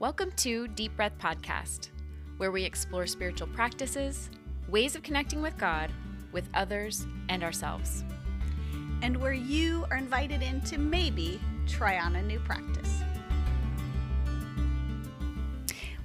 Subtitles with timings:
[0.00, 1.90] Welcome to Deep Breath Podcast,
[2.38, 4.30] where we explore spiritual practices,
[4.66, 5.92] ways of connecting with God,
[6.32, 8.02] with others, and ourselves.
[9.02, 13.02] And where you are invited in to maybe try on a new practice.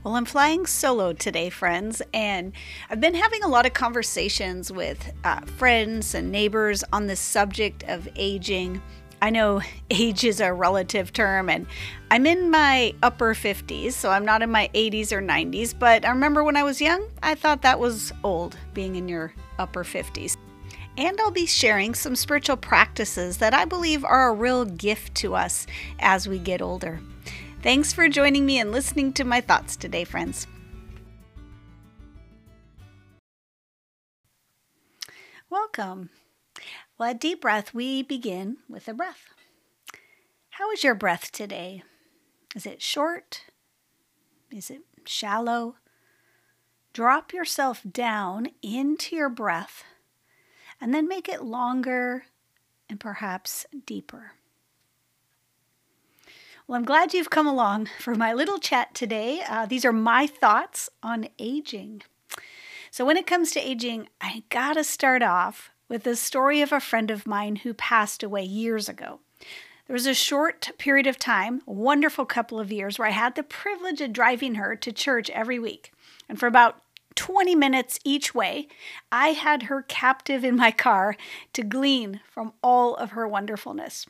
[0.03, 2.51] Well, I'm flying solo today, friends, and
[2.89, 7.85] I've been having a lot of conversations with uh, friends and neighbors on the subject
[7.87, 8.81] of aging.
[9.21, 11.67] I know age is a relative term, and
[12.11, 16.09] I'm in my upper 50s, so I'm not in my 80s or 90s, but I
[16.09, 20.37] remember when I was young, I thought that was old, being in your upper 50s.
[20.97, 25.35] And I'll be sharing some spiritual practices that I believe are a real gift to
[25.35, 25.67] us
[25.99, 27.01] as we get older.
[27.61, 30.47] Thanks for joining me and listening to my thoughts today, friends.
[35.49, 36.09] Welcome.
[36.97, 39.33] Well, at Deep Breath, we begin with a breath.
[40.51, 41.83] How is your breath today?
[42.55, 43.41] Is it short?
[44.49, 45.75] Is it shallow?
[46.93, 49.83] Drop yourself down into your breath
[50.79, 52.27] and then make it longer
[52.89, 54.31] and perhaps deeper.
[56.65, 59.41] Well, I'm glad you've come along for my little chat today.
[59.45, 62.03] Uh, these are my thoughts on aging.
[62.89, 66.79] So, when it comes to aging, I gotta start off with the story of a
[66.79, 69.19] friend of mine who passed away years ago.
[69.87, 73.35] There was a short period of time, a wonderful couple of years, where I had
[73.35, 75.91] the privilege of driving her to church every week.
[76.27, 76.81] And for about
[77.15, 78.67] 20 minutes each way,
[79.11, 81.15] I had her captive in my car
[81.53, 84.07] to glean from all of her wonderfulness.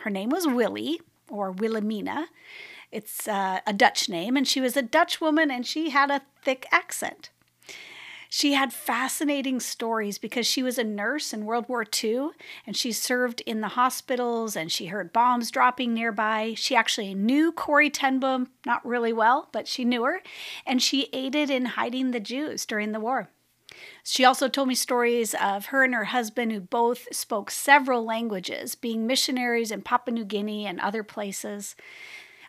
[0.00, 2.28] Her name was Willie, or Wilhelmina.
[2.92, 6.22] It's uh, a Dutch name, and she was a Dutch woman and she had a
[6.42, 7.30] thick accent.
[8.36, 12.30] She had fascinating stories because she was a nurse in World War II
[12.66, 16.54] and she served in the hospitals and she heard bombs dropping nearby.
[16.56, 20.20] She actually knew Corrie ten Boom, not really well, but she knew her,
[20.66, 23.28] and she aided in hiding the Jews during the war.
[24.02, 28.74] She also told me stories of her and her husband, who both spoke several languages,
[28.74, 31.76] being missionaries in Papua New Guinea and other places.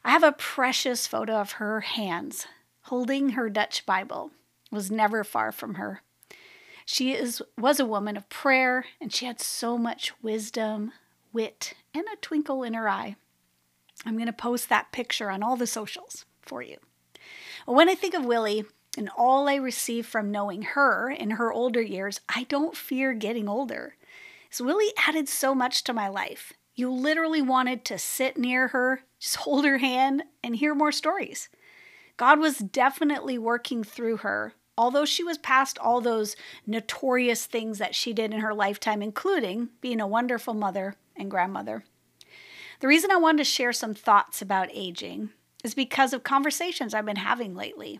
[0.03, 2.47] I have a precious photo of her hands
[2.85, 4.31] holding her Dutch Bible.
[4.75, 6.01] Was never far from her.
[6.85, 10.91] She is, was a woman of prayer, and she had so much wisdom,
[11.31, 13.15] wit, and a twinkle in her eye.
[14.05, 16.77] I'm going to post that picture on all the socials for you.
[17.65, 18.65] When I think of Willie,
[18.97, 23.47] and all I received from knowing her in her older years, I don't fear getting
[23.47, 23.95] older.
[24.49, 26.53] So Willie added so much to my life.
[26.75, 31.49] You literally wanted to sit near her, just hold her hand, and hear more stories.
[32.17, 37.95] God was definitely working through her, although she was past all those notorious things that
[37.95, 41.85] she did in her lifetime, including being a wonderful mother and grandmother.
[42.81, 45.29] The reason I wanted to share some thoughts about aging
[45.63, 47.99] is because of conversations I've been having lately.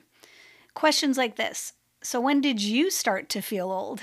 [0.74, 4.02] Questions like this So, when did you start to feel old?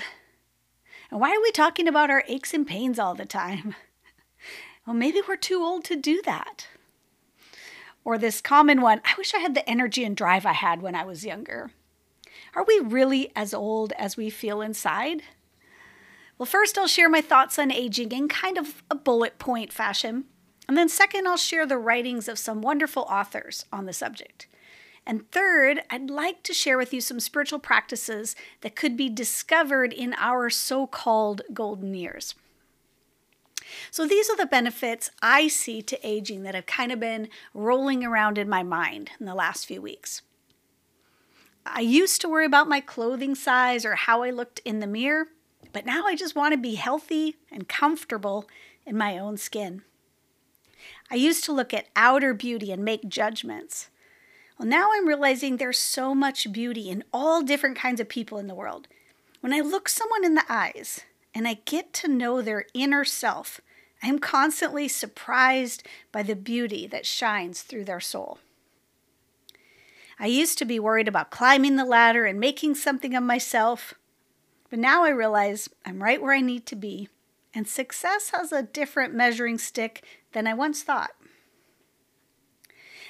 [1.11, 3.75] And why are we talking about our aches and pains all the time?
[4.85, 6.67] Well, maybe we're too old to do that.
[8.03, 10.93] Or this common one I wish I had the energy and drive I had when
[10.93, 11.71] I was younger.
[12.55, 15.23] Are we really as old as we feel inside?
[16.37, 20.25] Well, first, I'll share my thoughts on aging in kind of a bullet point fashion.
[20.67, 24.47] And then, second, I'll share the writings of some wonderful authors on the subject.
[25.05, 29.91] And third, I'd like to share with you some spiritual practices that could be discovered
[29.91, 32.35] in our so called golden years.
[33.91, 38.03] So, these are the benefits I see to aging that have kind of been rolling
[38.03, 40.21] around in my mind in the last few weeks.
[41.65, 45.27] I used to worry about my clothing size or how I looked in the mirror,
[45.71, 48.47] but now I just want to be healthy and comfortable
[48.85, 49.83] in my own skin.
[51.09, 53.89] I used to look at outer beauty and make judgments.
[54.57, 58.47] Well, now I'm realizing there's so much beauty in all different kinds of people in
[58.47, 58.87] the world.
[59.39, 61.01] When I look someone in the eyes
[61.33, 63.61] and I get to know their inner self,
[64.01, 68.39] I am constantly surprised by the beauty that shines through their soul.
[70.23, 73.93] I used to be worried about climbing the ladder and making something of myself,
[74.69, 77.09] but now I realize I'm right where I need to be,
[77.53, 81.11] and success has a different measuring stick than I once thought.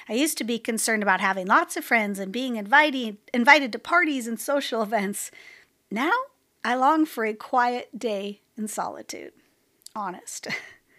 [0.08, 3.78] I used to be concerned about having lots of friends and being invited, invited to
[3.78, 5.30] parties and social events.
[5.92, 6.10] Now
[6.64, 9.34] I long for a quiet day in solitude.
[9.94, 10.48] Honest.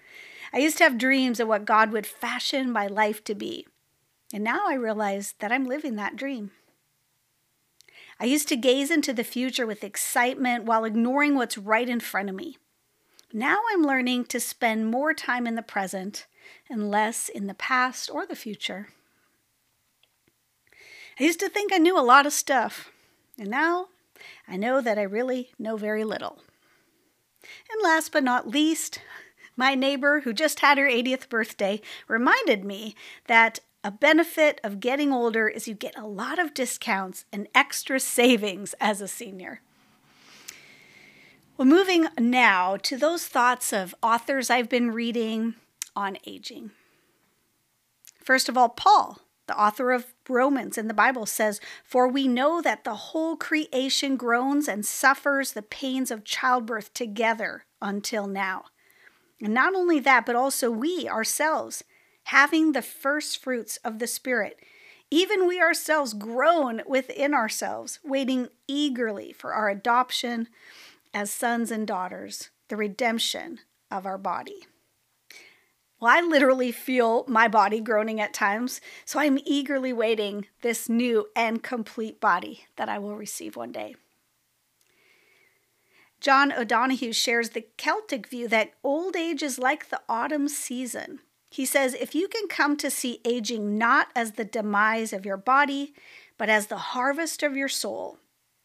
[0.53, 3.67] I used to have dreams of what God would fashion my life to be.
[4.33, 6.51] And now I realize that I'm living that dream.
[8.19, 12.29] I used to gaze into the future with excitement while ignoring what's right in front
[12.29, 12.57] of me.
[13.33, 16.25] Now I'm learning to spend more time in the present
[16.69, 18.89] and less in the past or the future.
[21.19, 22.91] I used to think I knew a lot of stuff,
[23.37, 23.87] and now
[24.47, 26.41] I know that I really know very little.
[27.71, 28.99] And last but not least,
[29.57, 32.95] my neighbor who just had her 80th birthday reminded me
[33.27, 37.99] that a benefit of getting older is you get a lot of discounts and extra
[37.99, 39.61] savings as a senior.
[41.55, 45.53] Well, moving now to those thoughts of authors I've been reading
[45.95, 46.71] on aging.
[48.23, 52.63] First of all, Paul, the author of Romans in the Bible, says, For we know
[52.63, 58.65] that the whole creation groans and suffers the pains of childbirth together until now.
[59.39, 61.83] And not only that, but also we ourselves
[62.25, 64.59] having the first fruits of the Spirit.
[65.11, 70.47] Even we ourselves groan within ourselves, waiting eagerly for our adoption
[71.13, 73.59] as sons and daughters, the redemption
[73.91, 74.65] of our body.
[75.99, 81.27] Well, I literally feel my body groaning at times, so I'm eagerly waiting this new
[81.35, 83.95] and complete body that I will receive one day.
[86.19, 91.19] John O'Donohue shares the Celtic view that old age is like the autumn season.
[91.49, 95.37] He says, if you can come to see aging not as the demise of your
[95.37, 95.93] body,
[96.37, 98.17] but as the harvest of your soul,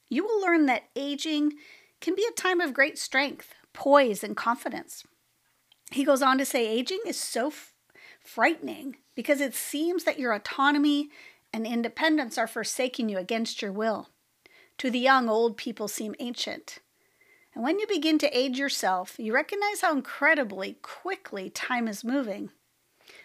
[0.09, 1.53] you will learn that aging
[2.00, 5.05] can be a time of great strength, poise, and confidence.
[5.93, 7.75] He goes on to say, aging is so f-
[8.25, 11.11] frightening because it seems that your autonomy
[11.53, 14.09] and independence are forsaking you against your will.
[14.79, 16.79] To the young, old people seem ancient.
[17.55, 22.50] And when you begin to age yourself, you recognize how incredibly quickly time is moving.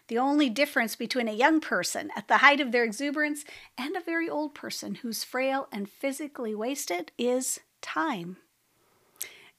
[0.07, 3.43] The only difference between a young person at the height of their exuberance
[3.77, 8.37] and a very old person who's frail and physically wasted is time.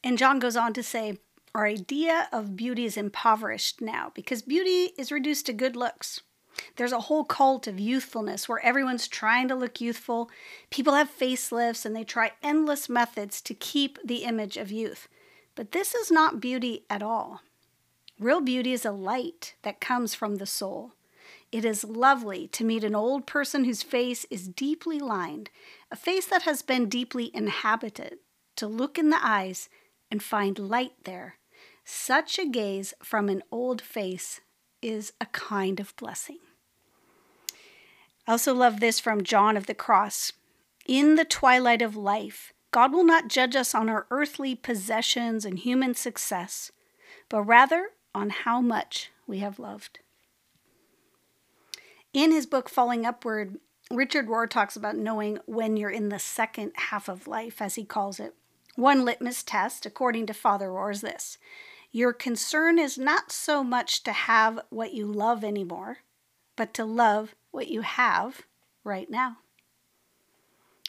[0.04, 1.18] And John goes on to say,
[1.54, 6.20] Our idea of beauty is impoverished now because beauty is reduced to good looks.
[6.76, 10.30] There's a whole cult of youthfulness where everyone's trying to look youthful.
[10.70, 15.08] People have facelifts and they try endless methods to keep the image of youth.
[15.54, 17.40] But this is not beauty at all.
[18.18, 20.92] Real beauty is a light that comes from the soul.
[21.52, 25.50] It is lovely to meet an old person whose face is deeply lined,
[25.90, 28.18] a face that has been deeply inhabited,
[28.56, 29.68] to look in the eyes
[30.10, 31.36] and find light there.
[31.84, 34.40] Such a gaze from an old face
[34.80, 36.38] is a kind of blessing.
[38.26, 40.32] I also love this from John of the Cross.
[40.86, 45.58] In the twilight of life, God will not judge us on our earthly possessions and
[45.58, 46.72] human success,
[47.28, 49.98] but rather on how much we have loved.
[52.14, 53.58] In his book, Falling Upward,
[53.90, 57.84] Richard Rohr talks about knowing when you're in the second half of life, as he
[57.84, 58.34] calls it.
[58.74, 61.36] One litmus test, according to Father Rohr, is this
[61.92, 65.98] Your concern is not so much to have what you love anymore,
[66.56, 68.46] but to love what you have
[68.82, 69.36] right now.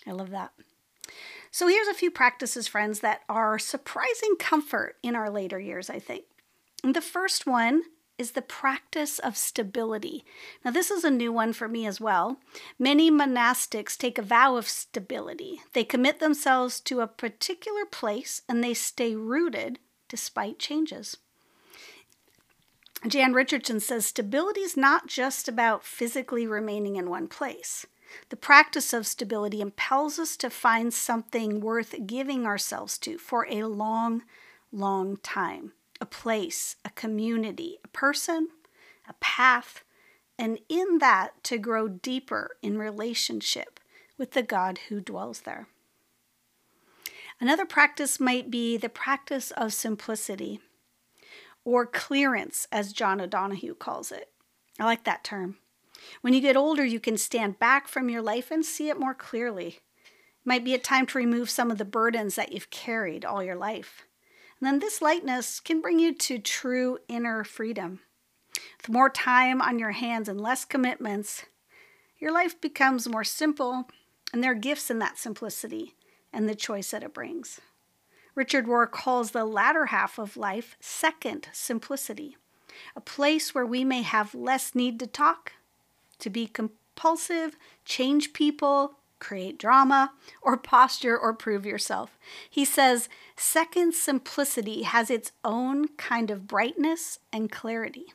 [0.08, 0.54] I love that.
[1.52, 6.00] So, here's a few practices, friends, that are surprising comfort in our later years, I
[6.00, 6.24] think.
[6.84, 7.84] And the first one
[8.18, 10.26] is the practice of stability.
[10.66, 12.40] Now, this is a new one for me as well.
[12.80, 15.62] Many monastics take a vow of stability.
[15.74, 19.80] They commit themselves to a particular place and they stay rooted
[20.10, 21.18] despite changes.
[23.08, 27.86] Jan Richardson says stability is not just about physically remaining in one place.
[28.30, 33.66] The practice of stability impels us to find something worth giving ourselves to for a
[33.66, 34.24] long,
[34.72, 38.50] long time a place, a community, a person,
[39.08, 39.84] a path,
[40.38, 43.80] and in that to grow deeper in relationship
[44.18, 45.68] with the God who dwells there.
[47.40, 50.60] Another practice might be the practice of simplicity
[51.64, 54.30] or clearance, as John O'Donohue calls it.
[54.80, 55.58] I like that term.
[56.22, 59.14] When you get older, you can stand back from your life and see it more
[59.14, 59.68] clearly.
[59.68, 63.44] It might be a time to remove some of the burdens that you've carried all
[63.44, 64.07] your life.
[64.60, 68.00] And then this lightness can bring you to true inner freedom.
[68.78, 71.46] With more time on your hands and less commitments,
[72.20, 73.88] your life becomes more simple,
[74.34, 75.96] and there are gifts in that simplicity
[76.34, 77.62] and the choice that it brings.
[78.34, 82.38] Richard Rohr calls the latter half of life second simplicity,
[82.96, 85.54] a place where we may have less need to talk,
[86.20, 92.18] to be compulsive, change people, create drama, or posture or prove yourself.
[92.50, 98.14] He says, second simplicity has its own kind of brightness and clarity.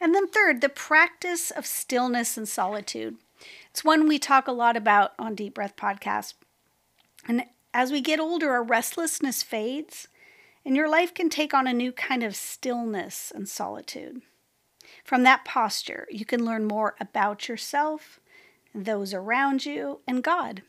[0.00, 3.16] And then, third, the practice of stillness and solitude.
[3.70, 6.34] It's one we talk a lot about on Deep Breath Podcast.
[7.26, 10.08] And as we get older, our restlessness fades,
[10.64, 14.22] and your life can take on a new kind of stillness and solitude.
[15.04, 18.20] From that posture, you can learn more about yourself
[18.74, 20.62] those around you, and God.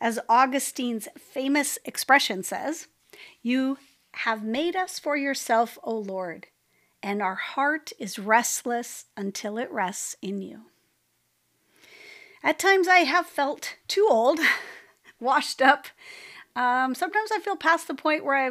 [0.00, 2.88] As Augustine's famous expression says,
[3.42, 3.78] You
[4.12, 6.48] have made us for yourself, O Lord,
[7.02, 10.62] and our heart is restless until it rests in you.
[12.42, 14.38] At times I have felt too old,
[15.20, 15.86] washed up.
[16.54, 18.50] Um, sometimes I feel past the point where I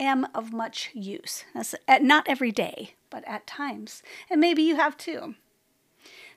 [0.00, 1.44] am of much use.
[1.54, 4.02] That's not every day, but at times.
[4.28, 5.36] And maybe you have too.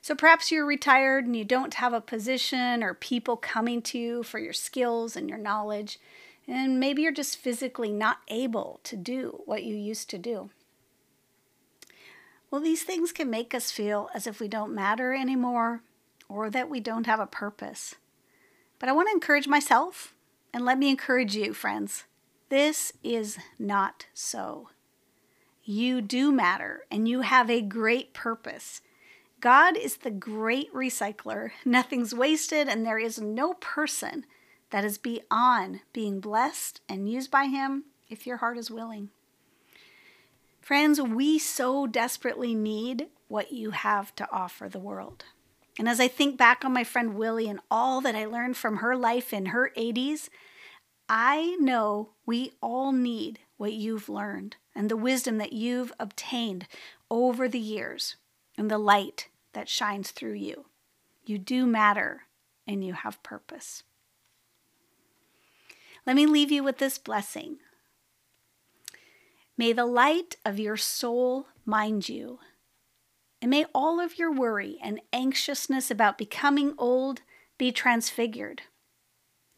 [0.02, 4.24] So perhaps you're retired and you don't have a position or people coming to you
[4.24, 6.00] for your skills and your knowledge.
[6.48, 10.50] And maybe you're just physically not able to do what you used to do.
[12.50, 15.82] Well, these things can make us feel as if we don't matter anymore
[16.28, 17.94] or that we don't have a purpose.
[18.80, 20.14] But I want to encourage myself
[20.52, 22.04] and let me encourage you, friends.
[22.48, 24.68] This is not so.
[25.62, 28.80] You do matter and you have a great purpose.
[29.42, 31.50] God is the great recycler.
[31.64, 34.24] Nothing's wasted, and there is no person
[34.70, 39.10] that is beyond being blessed and used by Him if your heart is willing.
[40.60, 45.24] Friends, we so desperately need what you have to offer the world.
[45.76, 48.76] And as I think back on my friend Willie and all that I learned from
[48.76, 50.28] her life in her 80s,
[51.08, 56.68] I know we all need what you've learned and the wisdom that you've obtained
[57.10, 58.14] over the years
[58.56, 60.66] and the light that shines through you.
[61.24, 62.22] You do matter
[62.66, 63.82] and you have purpose.
[66.06, 67.58] Let me leave you with this blessing.
[69.56, 72.40] May the light of your soul mind you,
[73.40, 77.22] and may all of your worry and anxiousness about becoming old
[77.58, 78.62] be transfigured.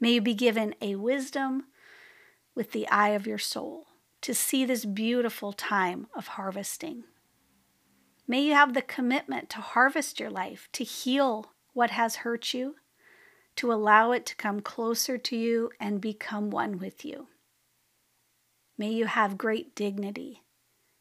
[0.00, 1.64] May you be given a wisdom
[2.54, 3.86] with the eye of your soul
[4.20, 7.04] to see this beautiful time of harvesting.
[8.26, 12.76] May you have the commitment to harvest your life, to heal what has hurt you,
[13.56, 17.28] to allow it to come closer to you and become one with you.
[18.78, 20.42] May you have great dignity.